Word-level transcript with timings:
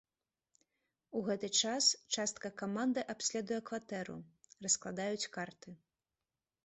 У 1.19 1.21
гэты 1.27 1.49
час 1.61 1.89
частка 2.17 2.51
каманды 2.63 3.05
абследуе 3.15 3.59
кватэру, 3.71 4.17
раскладаюць 4.67 5.29
карты. 5.37 5.69